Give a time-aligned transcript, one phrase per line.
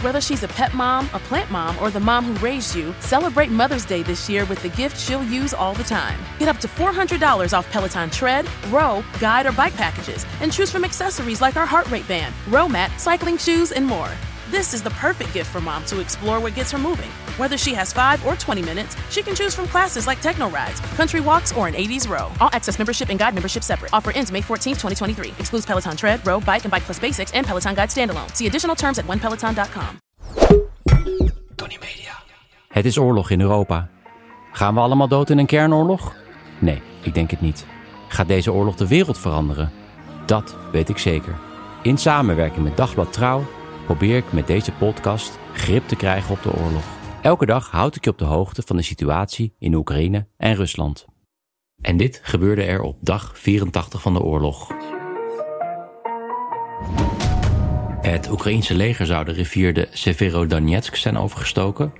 [0.00, 3.50] Whether she's a pet mom, a plant mom, or the mom who raised you, celebrate
[3.50, 6.18] Mother's Day this year with the gift she'll use all the time.
[6.38, 10.86] Get up to $400 off Peloton tread, row, guide, or bike packages, and choose from
[10.86, 14.10] accessories like our heart rate band, row mat, cycling shoes, and more.
[14.48, 17.10] This is the perfect gift for mom to explore what gets her moving.
[17.36, 20.80] Whether she has 5 or 20 minutes, she can choose from classes like techno rides,
[20.96, 22.30] country walks, or an 80s row.
[22.40, 23.92] All access membership and guide membership separate.
[23.92, 25.34] Offer ends May 14, 2023.
[25.38, 28.34] Excludes Peloton Tread, Row, Bike, and Bike Plus Basics and Peloton Guide Standalone.
[28.34, 29.98] See additional terms at onepeloton.com.
[31.56, 32.12] Tony Media.
[32.68, 33.88] Het is oorlog in Europa.
[34.52, 36.14] Gaan we allemaal dood in een kernoorlog?
[36.58, 37.66] Nee, ik denk het niet.
[38.08, 39.72] Gaat deze oorlog de wereld veranderen?
[40.26, 41.34] Dat weet ik zeker.
[41.82, 43.44] In samenwerking met Dagblad Trouw
[43.96, 46.84] probeer ik met deze podcast grip te krijgen op de oorlog.
[47.22, 51.06] Elke dag houd ik je op de hoogte van de situatie in Oekraïne en Rusland.
[51.80, 54.72] En dit gebeurde er op dag 84 van de oorlog.
[58.00, 61.92] Het Oekraïense leger zou de rivier de Severodonetsk zijn overgestoken.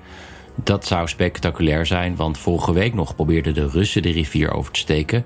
[0.54, 4.80] Dat zou spectaculair zijn, want vorige week nog probeerden de Russen de rivier over te
[4.80, 5.24] steken.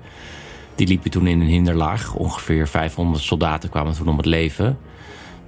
[0.75, 2.15] Die liepen toen in een hinderlaag.
[2.15, 4.77] Ongeveer 500 soldaten kwamen toen om het leven.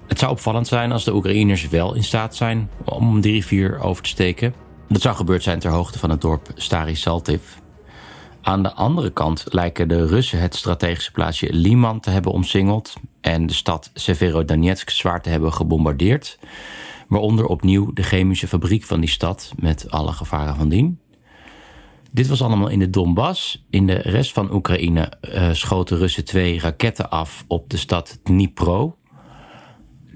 [0.08, 4.03] Het zou opvallend zijn als de Oekraïners wel in staat zijn om die rivier over
[4.03, 4.53] te steken.
[4.88, 7.59] Dat zou gebeurd zijn ter hoogte van het dorp Stary Saltiv.
[8.41, 13.45] Aan de andere kant lijken de Russen het strategische plaatsje Liman te hebben omsingeld en
[13.45, 16.39] de stad Severodonetsk zwaar te hebben gebombardeerd,
[17.08, 20.99] waaronder opnieuw de chemische fabriek van die stad met alle gevaren van dien.
[22.11, 23.65] Dit was allemaal in de Donbass.
[23.70, 28.98] In de rest van Oekraïne uh, schoten Russen twee raketten af op de stad Dnipro.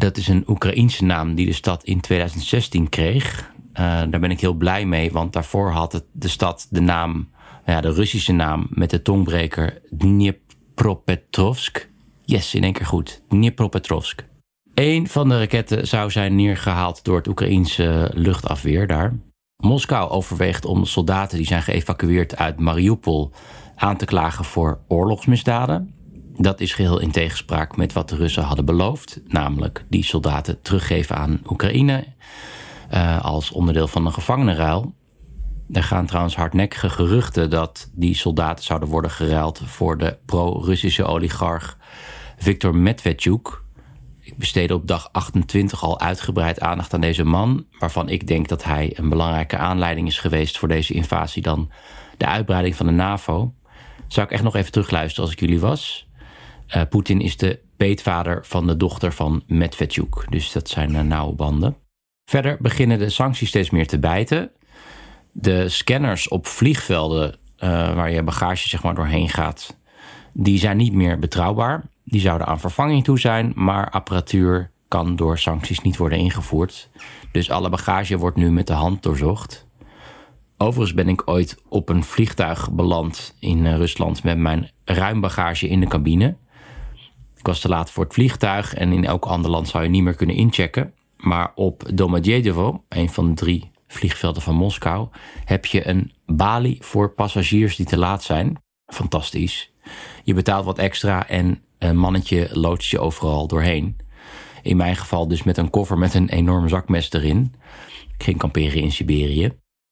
[0.02, 3.52] Dat is een Oekraïense naam die de stad in 2016 kreeg.
[3.74, 3.78] Uh,
[4.10, 7.30] daar ben ik heel blij mee, want daarvoor had het de stad de naam,
[7.66, 11.90] ja, de Russische naam met de tongbreker Dnipropetrovsk.
[12.26, 13.22] Yes, in één keer goed.
[13.28, 14.26] Dnipropetrovsk.
[14.74, 19.14] Een van de raketten zou zijn neergehaald door het Oekraïense luchtafweer daar.
[19.58, 23.32] Moskou overweegt om soldaten die zijn geëvacueerd uit Mariupol
[23.76, 25.94] aan te klagen voor oorlogsmisdaden.
[26.42, 31.16] Dat is geheel in tegenspraak met wat de Russen hadden beloofd, namelijk die soldaten teruggeven
[31.16, 32.06] aan Oekraïne
[32.94, 34.94] uh, als onderdeel van een gevangenenruil.
[35.72, 41.78] Er gaan trouwens hardnekkige geruchten dat die soldaten zouden worden geruild voor de pro-Russische oligarch
[42.38, 43.62] Viktor Medvedchuk.
[44.20, 48.64] Ik besteedde op dag 28 al uitgebreid aandacht aan deze man, waarvan ik denk dat
[48.64, 51.72] hij een belangrijke aanleiding is geweest voor deze invasie dan
[52.18, 53.54] de uitbreiding van de NAVO.
[54.08, 56.10] Zou ik echt nog even terugluisteren als ik jullie was?
[56.76, 61.34] Uh, Poetin is de peetvader van de dochter van Medvedchuk, dus dat zijn uh, nauwe
[61.34, 61.76] banden.
[62.26, 64.52] Verder beginnen de sancties steeds meer te bijten.
[65.32, 69.78] De scanners op vliegvelden uh, waar je bagage zeg maar doorheen gaat,
[70.34, 71.84] die zijn niet meer betrouwbaar.
[72.04, 76.90] Die zouden aan vervanging toe zijn, maar apparatuur kan door sancties niet worden ingevoerd.
[77.32, 79.68] Dus alle bagage wordt nu met de hand doorzocht.
[80.58, 85.80] Overigens ben ik ooit op een vliegtuig beland in Rusland met mijn ruim bagage in
[85.80, 86.36] de cabine.
[87.42, 90.04] Ik was te laat voor het vliegtuig en in elk ander land zou je niet
[90.04, 90.94] meer kunnen inchecken.
[91.18, 95.08] Maar op Domodedovo, een van de drie vliegvelden van Moskou,
[95.46, 98.62] heb je een balie voor passagiers die te laat zijn.
[98.86, 99.74] Fantastisch.
[100.24, 103.98] Je betaalt wat extra en een mannetje loodst je overal doorheen.
[104.62, 107.54] In mijn geval dus met een koffer met een enorm zakmes erin.
[108.18, 109.52] Ik ging kamperen in Siberië.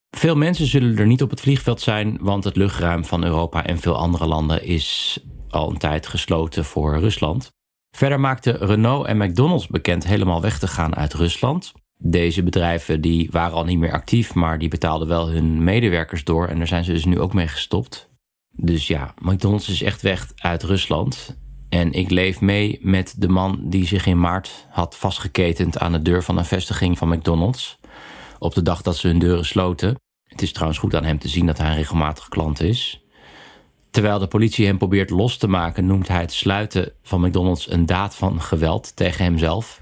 [0.09, 3.79] Veel mensen zullen er niet op het vliegveld zijn, want het luchtruim van Europa en
[3.79, 7.51] veel andere landen is al een tijd gesloten voor Rusland.
[7.91, 11.71] Verder maakten Renault en McDonald's bekend helemaal weg te gaan uit Rusland.
[11.97, 16.47] Deze bedrijven die waren al niet meer actief, maar die betaalden wel hun medewerkers door
[16.47, 18.09] en daar zijn ze dus nu ook mee gestopt.
[18.51, 21.37] Dus ja, McDonald's is echt weg uit Rusland.
[21.69, 26.01] En ik leef mee met de man die zich in maart had vastgeketend aan de
[26.01, 27.79] deur van een vestiging van McDonald's.
[28.39, 29.95] Op de dag dat ze hun deuren sloten.
[30.23, 33.03] Het is trouwens goed aan hem te zien dat hij een regelmatige klant is.
[33.91, 37.85] Terwijl de politie hem probeert los te maken, noemt hij het sluiten van McDonald's een
[37.85, 39.81] daad van geweld tegen hemzelf.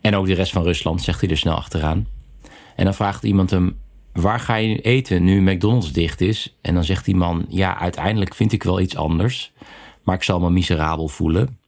[0.00, 2.06] En ook de rest van Rusland, zegt hij er snel achteraan.
[2.76, 3.78] En dan vraagt iemand hem:
[4.12, 6.56] Waar ga je eten nu McDonald's dicht is?
[6.60, 9.52] En dan zegt die man: Ja, uiteindelijk vind ik wel iets anders,
[10.02, 11.58] maar ik zal me miserabel voelen.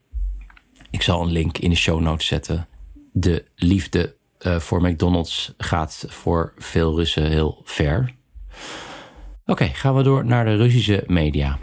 [0.91, 2.67] Ik zal een link in de show notes zetten.
[3.13, 4.15] De liefde
[4.47, 8.15] uh, voor McDonald's gaat voor veel Russen heel ver.
[9.47, 11.59] Oké, gaan we door naar de Russische media.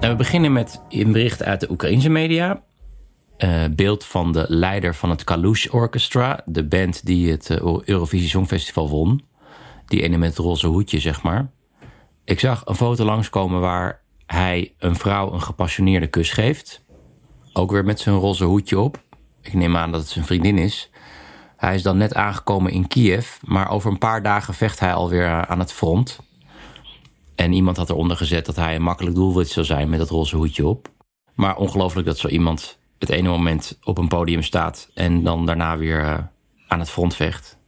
[0.00, 2.62] En we beginnen met een bericht uit de Oekraïnse media.
[3.38, 8.28] Uh, beeld van de leider van het Kalush Orchestra, de band die het uh, Eurovisie
[8.28, 9.24] Songfestival won.
[9.86, 11.50] Die ene met het roze hoedje, zeg maar.
[12.24, 16.84] Ik zag een foto langskomen waar hij een vrouw een gepassioneerde kus geeft.
[17.52, 19.02] Ook weer met zijn roze hoedje op.
[19.42, 20.90] Ik neem aan dat het zijn vriendin is.
[21.66, 25.46] Hij is dan net aangekomen in Kiev, maar over een paar dagen vecht hij alweer
[25.46, 26.20] aan het front.
[27.34, 30.36] En iemand had eronder gezet dat hij een makkelijk doelwit zou zijn met dat roze
[30.36, 30.88] hoedje op.
[31.34, 35.76] Maar ongelooflijk dat zo iemand het ene moment op een podium staat en dan daarna
[35.76, 36.18] weer uh,
[36.68, 37.58] aan het front vecht.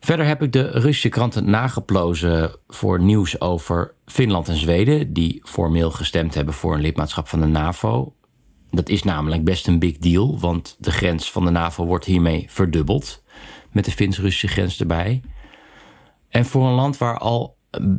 [0.00, 5.90] Verder heb ik de Russische kranten nageplozen voor nieuws over Finland en Zweden, die formeel
[5.90, 8.12] gestemd hebben voor een lidmaatschap van de NAVO.
[8.74, 12.46] Dat is namelijk best een big deal, want de grens van de NAVO wordt hiermee
[12.48, 13.22] verdubbeld.
[13.70, 15.20] Met de Fins-Russische grens erbij.
[16.28, 17.56] En voor een land waar al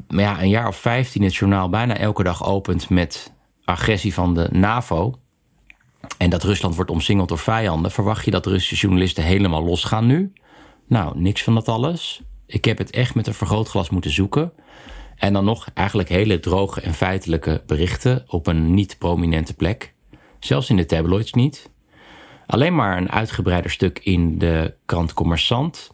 [0.07, 3.33] ja, een jaar of vijftien het journaal bijna elke dag opent met
[3.63, 5.19] agressie van de NAVO.
[6.17, 7.91] En dat Rusland wordt omsingeld door vijanden.
[7.91, 10.33] Verwacht je dat Russische journalisten helemaal losgaan nu?
[10.87, 12.21] Nou, niks van dat alles.
[12.45, 14.53] Ik heb het echt met een vergrootglas moeten zoeken.
[15.15, 19.93] En dan nog eigenlijk hele droge en feitelijke berichten op een niet prominente plek.
[20.43, 21.69] Zelfs in de tabloids niet.
[22.45, 25.91] Alleen maar een uitgebreider stuk in de krant Commerçant.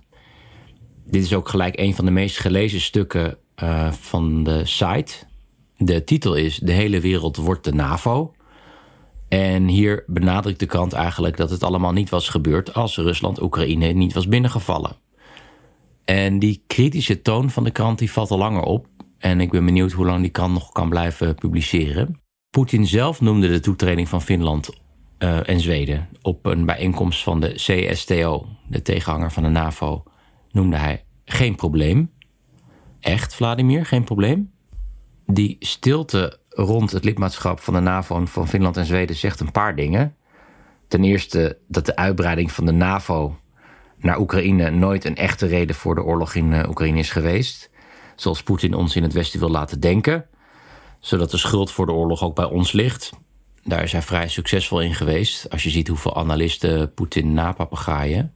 [1.06, 5.14] Dit is ook gelijk een van de meest gelezen stukken uh, van de site.
[5.78, 8.34] De titel is De hele wereld wordt de NAVO.
[9.28, 13.88] En hier benadrukt de krant eigenlijk dat het allemaal niet was gebeurd als Rusland Oekraïne
[13.88, 14.96] niet was binnengevallen.
[16.06, 18.88] En die kritische toon van de krant die valt al langer op.
[19.18, 22.19] En ik ben benieuwd hoe lang die krant nog kan blijven publiceren.
[22.50, 24.70] Poetin zelf noemde de toetreding van Finland
[25.20, 30.04] uh, en Zweden op een bijeenkomst van de CSTO, de tegenhanger van de NAVO,
[30.52, 32.12] noemde hij geen probleem.
[33.00, 34.52] Echt, Vladimir, geen probleem?
[35.26, 39.76] Die stilte rond het lidmaatschap van de NAVO van Finland en Zweden zegt een paar
[39.76, 40.16] dingen.
[40.88, 43.40] Ten eerste dat de uitbreiding van de NAVO
[43.98, 47.70] naar Oekraïne nooit een echte reden voor de oorlog in eh, Oekraïne is geweest.
[48.16, 50.29] Zoals Poetin ons in het Westen wil laten denken.
[51.00, 53.12] Zodat de schuld voor de oorlog ook bij ons ligt.
[53.64, 55.50] Daar is hij vrij succesvol in geweest.
[55.50, 58.34] Als je ziet hoeveel analisten Poetin napapagaaien.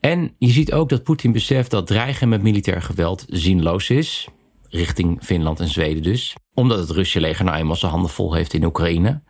[0.00, 4.28] En je ziet ook dat Poetin beseft dat dreigen met militair geweld zinloos is.
[4.68, 6.34] Richting Finland en Zweden dus.
[6.54, 9.22] Omdat het Russische leger nou eenmaal zijn handen vol heeft in Oekraïne.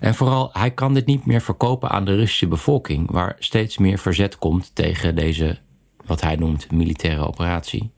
[0.00, 3.98] En vooral, hij kan dit niet meer verkopen aan de Russische bevolking, waar steeds meer
[3.98, 5.58] verzet komt tegen deze,
[6.06, 7.90] wat hij noemt, militaire operatie.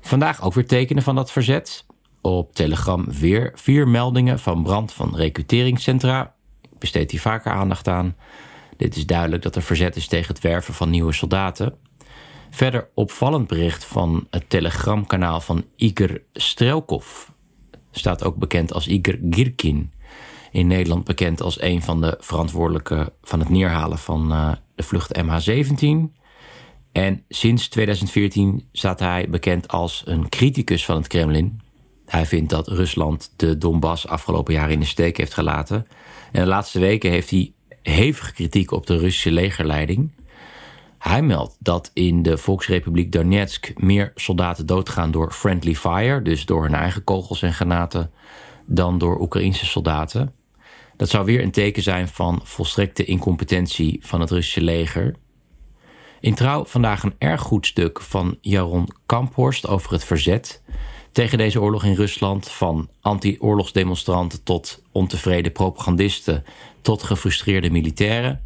[0.00, 1.86] Vandaag ook weer tekenen van dat verzet.
[2.22, 6.34] Op Telegram weer vier meldingen van brand van recruteringscentra.
[6.62, 8.16] Ik besteed hier vaker aandacht aan.
[8.76, 11.74] Dit is duidelijk dat er verzet is tegen het werven van nieuwe soldaten.
[12.50, 17.28] Verder opvallend bericht van het telegramkanaal van Igor Strelkov.
[17.90, 19.92] Staat ook bekend als Igor Girkin.
[20.50, 25.18] In Nederland bekend als een van de verantwoordelijken van het neerhalen van uh, de vlucht
[25.18, 26.20] MH17.
[26.92, 31.60] En sinds 2014 staat hij bekend als een criticus van het Kremlin.
[32.12, 35.86] Hij vindt dat Rusland de Donbass afgelopen jaren in de steek heeft gelaten.
[36.32, 40.10] En de laatste weken heeft hij hevige kritiek op de Russische legerleiding.
[40.98, 46.62] Hij meldt dat in de Volksrepubliek Donetsk meer soldaten doodgaan door friendly fire, dus door
[46.62, 48.10] hun eigen kogels en granaten,
[48.66, 50.34] dan door Oekraïnse soldaten.
[50.96, 55.14] Dat zou weer een teken zijn van volstrekte incompetentie van het Russische leger.
[56.20, 60.62] In trouw vandaag een erg goed stuk van Jaron Kamphorst over het verzet
[61.12, 66.44] tegen deze oorlog in Rusland, van anti-oorlogsdemonstranten tot ontevreden propagandisten
[66.80, 68.42] tot gefrustreerde militairen.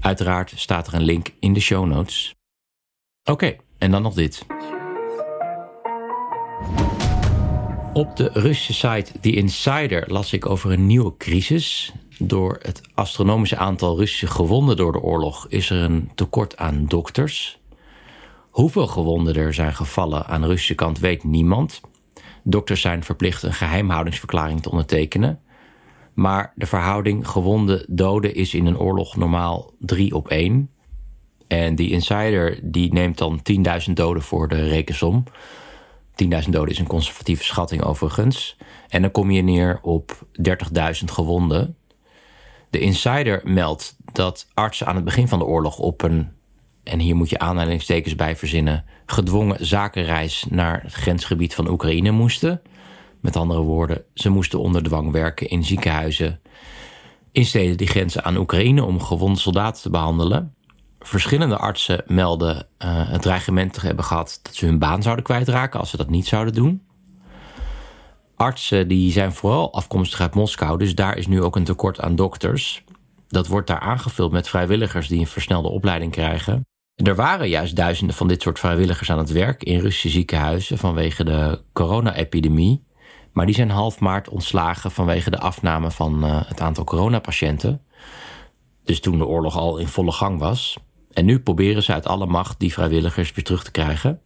[0.00, 2.34] Uiteraard staat er een link in de show notes.
[3.24, 4.46] Oké, en dan nog dit.
[7.92, 11.92] Op de Russische site The Insider las ik over een nieuwe crisis.
[12.18, 17.58] Door het astronomische aantal Russische gewonden door de oorlog is er een tekort aan dokters.
[18.52, 21.80] Hoeveel gewonden er zijn gevallen aan de Russische kant weet niemand.
[22.42, 25.40] Dokters zijn verplicht een geheimhoudingsverklaring te ondertekenen.
[26.14, 30.70] Maar de verhouding gewonden-doden is in een oorlog normaal 3 op 1.
[31.46, 33.40] En die insider die neemt dan
[33.86, 35.24] 10.000 doden voor de rekensom.
[36.24, 38.56] 10.000 doden is een conservatieve schatting overigens.
[38.88, 41.76] En dan kom je neer op 30.000 gewonden.
[42.70, 46.32] De insider meldt dat artsen aan het begin van de oorlog op een,
[46.82, 52.62] en hier moet je aanleidingstekens bij verzinnen, gedwongen zakenreis naar het grensgebied van Oekraïne moesten.
[53.20, 56.40] Met andere woorden, ze moesten onder dwang werken in ziekenhuizen
[57.32, 60.54] in steden die grenzen aan Oekraïne om gewonde soldaten te behandelen.
[61.00, 65.80] Verschillende artsen melden uh, het dreigement te hebben gehad dat ze hun baan zouden kwijtraken
[65.80, 66.82] als ze dat niet zouden doen.
[68.36, 72.16] Artsen die zijn vooral afkomstig uit Moskou, dus daar is nu ook een tekort aan
[72.16, 72.84] dokters.
[73.28, 76.66] Dat wordt daar aangevuld met vrijwilligers die een versnelde opleiding krijgen.
[76.94, 81.24] Er waren juist duizenden van dit soort vrijwilligers aan het werk in Russische ziekenhuizen vanwege
[81.24, 82.84] de corona-epidemie.
[83.32, 87.82] Maar die zijn half maart ontslagen vanwege de afname van uh, het aantal coronapatiënten.
[88.84, 90.78] Dus toen de oorlog al in volle gang was.
[91.12, 94.20] En nu proberen ze uit alle macht die vrijwilligers weer terug te krijgen.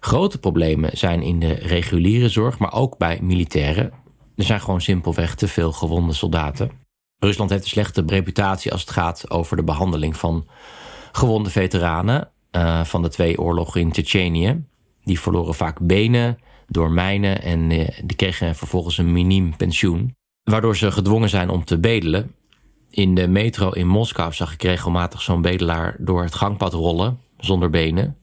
[0.00, 3.92] Grote problemen zijn in de reguliere zorg, maar ook bij militairen.
[4.36, 6.70] Er zijn gewoon simpelweg te veel gewonde soldaten.
[7.18, 10.48] Rusland heeft een slechte reputatie als het gaat over de behandeling van
[11.12, 14.64] gewonde veteranen uh, van de twee oorlogen in Tsjetsjenië.
[15.04, 20.14] Die verloren vaak benen door mijnen en uh, die kregen vervolgens een miniem pensioen.
[20.42, 22.34] Waardoor ze gedwongen zijn om te bedelen.
[22.90, 27.70] In de metro in Moskou zag ik regelmatig zo'n bedelaar door het gangpad rollen, zonder
[27.70, 28.16] benen.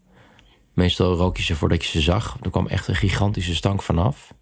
[0.74, 2.38] Meestal rook je ze voordat je ze zag.
[2.42, 4.34] Er kwam echt een gigantische stank vanaf.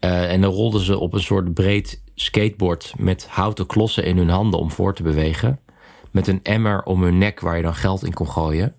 [0.00, 4.28] Uh, en dan rolden ze op een soort breed skateboard met houten klossen in hun
[4.28, 5.58] handen om voor te bewegen
[6.14, 8.74] met een emmer om hun nek waar je dan geld in kon gooien.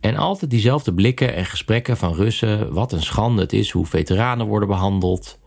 [0.00, 4.46] En altijd diezelfde blikken en gesprekken van Russen, wat een schande het is hoe veteranen
[4.46, 5.38] worden behandeld.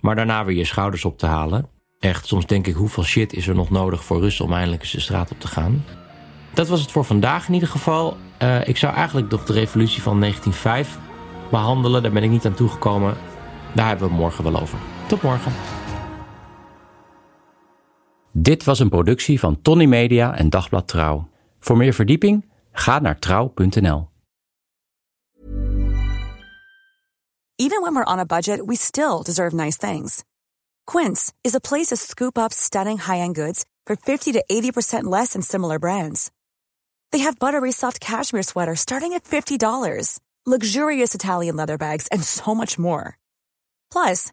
[0.00, 1.68] Maar daarna weer je schouders op te halen.
[1.98, 4.92] Echt, soms denk ik hoeveel shit is er nog nodig voor Russen om eindelijk eens
[4.92, 5.84] de straat op te gaan.
[6.54, 8.16] Dat was het voor vandaag in ieder geval.
[8.42, 10.98] Uh, ik zou eigenlijk nog de revolutie van 1905
[11.50, 12.02] behandelen.
[12.02, 13.16] Daar ben ik niet aan toegekomen.
[13.74, 14.78] Daar hebben we morgen wel over.
[15.06, 15.52] Tot morgen.
[18.42, 21.28] Dit was een productie van Tony Media en Dagblad Trouw.
[21.58, 24.08] Voor meer verdieping ga naar trouw.nl.
[27.56, 30.24] Even when we're on a budget, we still deserve nice things.
[30.90, 35.32] Quince is a place to scoop up stunning high-end goods for 50 to 80% less
[35.32, 36.30] than similar brands.
[37.10, 42.54] They have buttery soft cashmere sweaters starting at $50, luxurious Italian leather bags, and so
[42.54, 43.18] much more.
[43.92, 44.32] Plus,